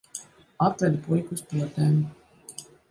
[0.67, 2.03] Atvedu puiku uz potēm.